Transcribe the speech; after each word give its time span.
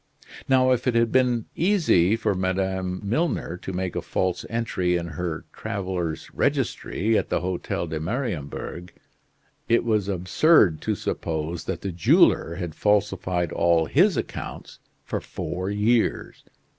Now, 0.49 0.71
if 0.71 0.87
it 0.87 0.95
had 0.95 1.11
been 1.11 1.45
easy 1.55 2.15
for 2.15 2.33
Madame 2.33 3.01
Milner 3.07 3.55
to 3.57 3.71
make 3.71 3.95
a 3.95 4.01
false 4.01 4.47
entry 4.49 4.97
in 4.97 5.09
her 5.09 5.45
traveler's 5.53 6.31
registry 6.33 7.15
at 7.15 7.29
the 7.29 7.41
Hotel 7.41 7.85
de 7.85 7.99
Mariembourg, 7.99 8.91
it 9.69 9.83
was 9.85 10.07
absurd 10.07 10.81
to 10.81 10.95
suppose 10.95 11.65
that 11.65 11.81
the 11.81 11.91
jeweler 11.91 12.55
had 12.55 12.73
falsified 12.73 13.51
all 13.51 13.85
his 13.85 14.17
accounts 14.17 14.79
for 15.03 15.21
four 15.21 15.69
years. 15.69 16.45